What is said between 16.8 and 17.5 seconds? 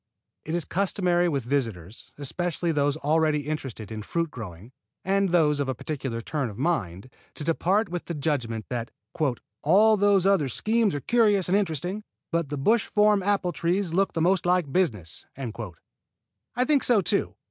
so too.